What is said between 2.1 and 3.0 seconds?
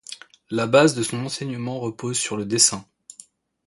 sur le dessin.